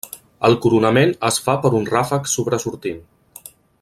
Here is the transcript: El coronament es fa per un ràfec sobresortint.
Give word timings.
El 0.47 0.55
coronament 0.61 1.11
es 1.29 1.37
fa 1.49 1.55
per 1.65 1.73
un 1.81 1.85
ràfec 1.91 2.33
sobresortint. 2.35 3.07